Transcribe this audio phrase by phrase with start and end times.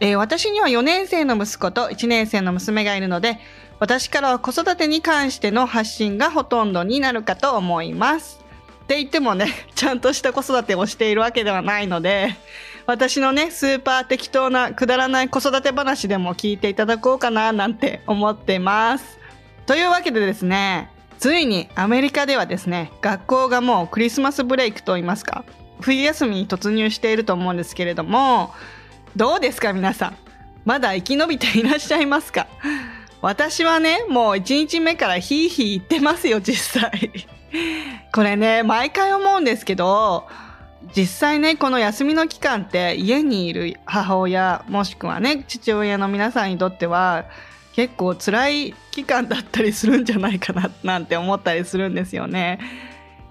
[0.00, 3.38] えー私には4年生の息子と1年生の娘がいるので、
[3.80, 8.44] 私からは子育てに関しての発信がほとんどになるかと思います。
[8.84, 12.36] って言ってもね、 ちゃんとした子育てをしているわけではないので、
[12.86, 19.18] 私のね、スーパー適当なくだらない子育て話でも聞いていただこうかななんて思ってます。
[19.66, 25.44] というわけでですね、ついにアメリカではですね、学校がもうクリスマスブレイクと言いますか、
[25.80, 28.54] 冬休みに突入していると思うんですけれども、
[29.16, 30.16] どうですか皆さん？
[30.64, 32.46] まだ生き延びていらっしゃいますか？
[33.20, 37.12] 私はね、もう1日目からヒーヒー言ってますよ、実際。
[38.14, 40.28] これね、毎回思うんですけど、
[40.96, 47.24] 実際ね、この休みの期間って家にいる母親、もしくはね、父親の皆さんにとっては、
[47.74, 52.60] 結構辛い期間だったりするんじゃないかななんて思ったりするんですよね。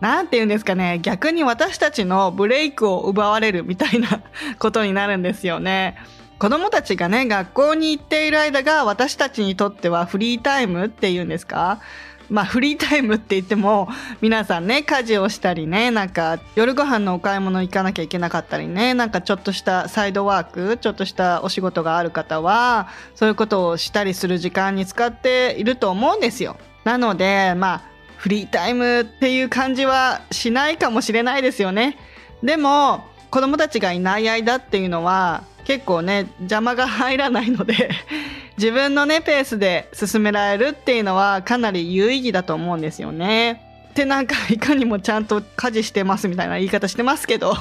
[0.00, 4.20] なんて言うんですかね、逆に私たちのブレイクを奪われるみたいな
[4.58, 5.96] ことになるんですよね。
[6.38, 11.80] 子供たちがね、学校に行っている間が私たちにとってはフリータイムっていうんですか？
[12.28, 13.88] まあフリータイムって言っても
[14.20, 26.56] 皆さんね家事をしたりねなんか夜ご飯のお買い物行かなきゃいけなかったりねなんかちょっとしたサイドワークちょっとしたお仕事がある方はそういうことをしたりする時間に使っていると思うんですよ。
[26.82, 27.82] なのでまあ
[28.16, 31.98] フリータイムっていう感じはしないかもしれないですよね
[32.42, 37.90] でも子供たちがいない間っていうのは結構ね邪魔が入らないので
[38.56, 43.62] 自分のねペースで進められるっていうのはかなり有意義だと思うんですよね。
[43.90, 47.54] ってなんかいかにもちゃんと家事してますみたいな言い方してますけど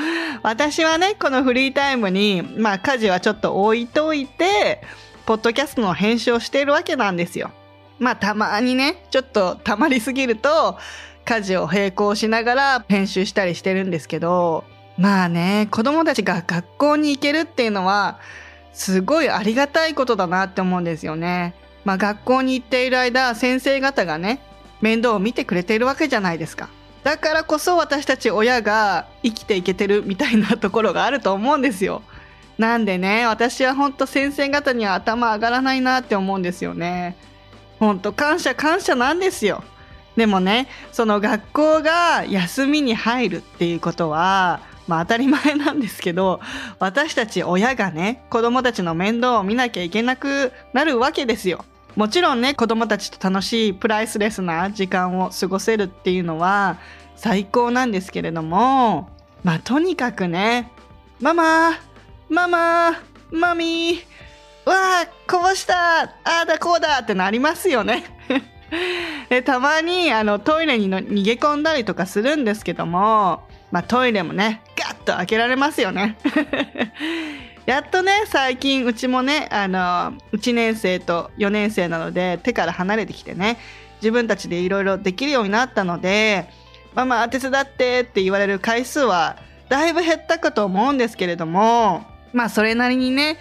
[0.42, 4.82] 私はねこのフリータイムにまあ家事はちょっと置いといて
[5.26, 7.50] ポッドキャストの編集をしているわけなんですよ。
[8.00, 10.78] まあたまにねちょっとたまりすぎると
[11.24, 14.64] 家事を並行しながら編集したりしてるんですけど
[14.98, 18.18] まあね子供たちが学校に行けるっていうのは
[18.72, 21.54] すごいありがたいことだなって思うんですよね。
[21.84, 24.40] まあ学校に行っている間先生方がね
[24.80, 26.68] 面倒を見てくれているわけじゃないですか。
[27.02, 32.02] だからこそ私たち親が生きていけてるみたいなところがあると思うんですよ。
[32.58, 37.16] なんでね私は本当先生方には頭上がらないなって思うんですよね。
[37.80, 39.64] 本当感謝感謝なんですよ。
[40.16, 46.40] でもねその学校が休みに入るっていうことはまあ当たり前なんですけど
[46.78, 51.64] 私たち親がね子供たちの面倒を見なきゃいけなくなるわけですよ。
[51.96, 56.78] もちろんね子供たちと楽しいプライスレスな時間を過ごせるっていうのは
[57.16, 59.10] 最高なんですけれども
[59.42, 60.70] まあとにかくね
[61.20, 61.78] ママ
[62.28, 62.92] ママ
[63.30, 63.98] マミー
[64.70, 68.04] わあこぼしたああだこうだってなりますよね。
[69.28, 73.42] でたまにあのトイレにの逃げ込んだりとかするんですけども、
[73.72, 76.16] まあ、トイレもねガッと開けられますよね。
[77.66, 83.58] やっとね最近うちもねあの1年生と4年生なので手から離れてきてね
[84.00, 86.48] 自分たちでいろいろできるようになったので
[86.94, 89.36] 「ママ手伝って」って言われる回数は
[89.68, 93.36] だいぶ減ったかと思うんですけれどもまあそれなりにね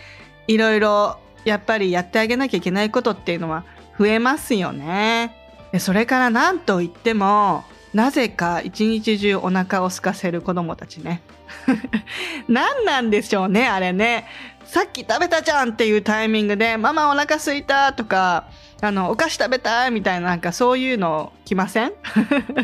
[0.49, 3.63] いろいろやっぱりやってあげなきゃいけないことっていうのは
[3.97, 5.35] 増えますよね。
[5.71, 11.21] でそれから何といってもなぜか一日中お腹を空かせる子供たちね。
[12.49, 14.25] 何なんでしょうねあれね。
[14.65, 18.45] さっき食べたじゃんっていうタイミングで「ママお腹すいた」とか
[18.81, 21.91] あの「お菓子食べたい」みたいななんかそういうの来ません？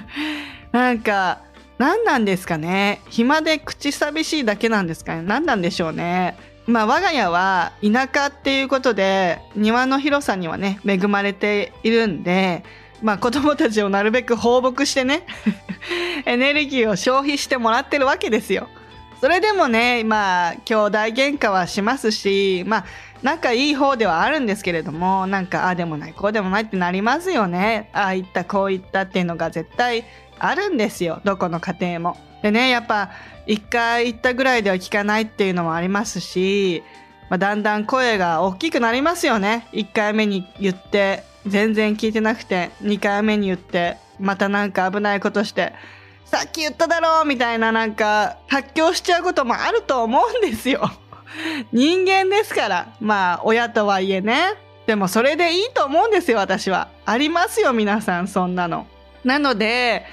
[0.72, 1.40] なんか
[1.78, 6.36] 何なんですかね暇で口寂しいだけなんですかね何なんでしょうね
[6.68, 12.64] まあ我が家は田舎っていうことで庭の広さにはね恵まれているんで
[13.02, 15.26] まあ子供たちをなるべく放牧してね
[16.26, 18.68] エネルギーを消費してもらってるわけですよ。
[19.22, 22.86] それでもねまあ兄弟喧嘩はしますしまあ
[23.24, 30.04] 仲いい方ではあるんですけれどもなんかああでもないこうでもないってなりますよねああいったこういったっていうのが絶対
[30.38, 32.18] あるんですよどこの家庭も。
[32.46, 33.10] でねやっぱ
[33.48, 36.84] 一回言ったぐらいでは聞かないっていうのもありますし、
[37.28, 39.68] まあ、だんだん声が大きくなりますよね。
[39.72, 45.74] 1回目に言って全然聞いてなくて2回目に言ってまたなんか危ないことして
[46.26, 50.92] さっき言っただろうみたいななんか発狂しちゃうこともあると思うんですよ。
[51.74, 52.94] 人間ですから。
[53.00, 54.54] まあ親とはいえね。
[54.86, 56.90] でもそれでいいと思うんですよ私は。
[57.08, 58.86] ありますよ皆さんそんなの。
[59.24, 60.06] なので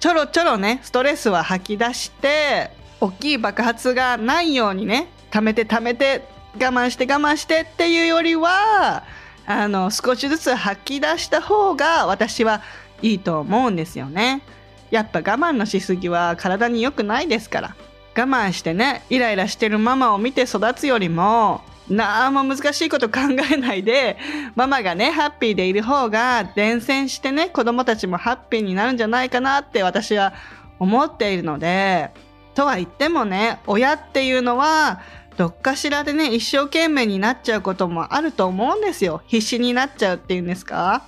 [0.00, 6.22] ちょろちょろねストレスは吐き出して大きい爆発がないようにね溜めて溜めて
[6.54, 9.04] 我慢して我慢してっていうよりは
[9.46, 12.62] あの少しずつ吐き出した方が私は
[13.02, 14.42] いいと思うんですよね。
[14.90, 17.76] やっぱ我慢のしすぎは体に良くないですから。
[18.16, 23.20] 我慢してねイライラしてるママを見て育つよりもなんも難しいこと考
[23.50, 24.16] えないで。
[24.54, 30.34] ママがねハッピーでいる方が伝染してね子供たちもハッピーになるんじゃないかなって私は
[30.78, 32.10] 思っているので。
[32.54, 35.00] とは言ってもね親っていうのは
[35.36, 39.22] どっかしらでね一生懸命になっちゃうこともあると思うんですよ。
[39.28, 41.04] 必死になっちゃうっていうんですか。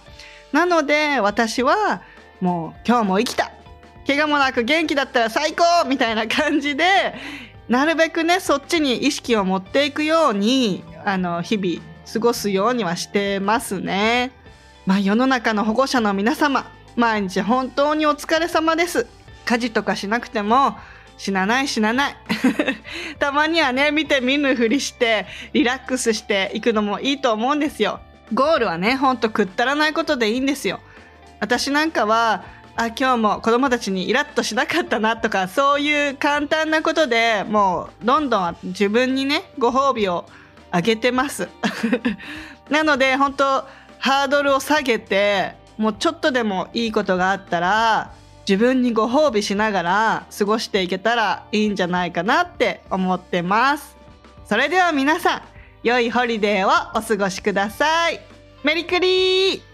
[0.53, 2.03] なので私は
[2.41, 3.51] もう今日も生きた。
[4.07, 6.85] 怪我もなく元気だったら最高みたいな感じで
[7.71, 11.81] なるべくねそっちに意識を持っていくようにあの日々
[12.13, 14.33] 過ごすようにはしてますね。
[14.87, 19.07] まあ世の中の保護者の皆様毎日本当にお疲れ様です。
[19.45, 20.77] 家事とかしなくても
[21.17, 22.17] 死なない死なない
[23.21, 28.01] たまにはね見て見ぬふりしてリラックスしていくのもいいと思うんですよ。
[28.35, 30.81] ゴールはねほんとくったらないことでいいんですよ。
[31.39, 32.43] 私なんかは
[32.77, 40.27] あ今日も子供たちにイラッとしなかったなとかそういう簡単なことでもうどんどん自分にねご褒美を
[40.71, 41.49] あげてます。
[42.71, 43.45] なので本当
[43.99, 48.13] ハードルを下げてもうちょっとでもいいことがあったら
[48.49, 53.97] 自分にご褒美しながら過ごしていけたらいいんじゃないかなって思ってます。
[54.47, 55.43] それでは皆さん
[55.83, 58.21] 良いホリデーをお過ごしください。
[58.63, 59.70] メリクリー。